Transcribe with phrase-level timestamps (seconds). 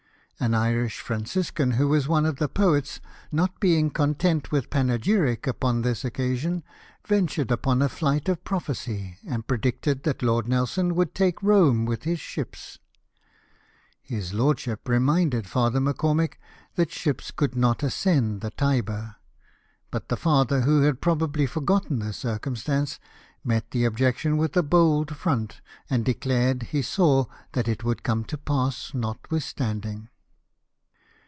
[0.43, 2.99] An Irish Franciscan who was one of the poets,
[3.31, 6.63] not being content with panegyric upon this occasion,
[7.07, 12.05] ventured upon a flight of prophecy, and predicted that Lord Nelson would take Eome with
[12.05, 12.79] his ships.
[14.01, 16.39] His lordship reminded Father M'Cormick
[16.73, 19.17] that ships could not ascend the Tiber;
[19.91, 22.99] but the father, who had probably forgotten this circumstance,
[23.43, 28.23] met the objection with a bold front, and declared he saw that it would come
[28.23, 30.07] to pass notwithstanding.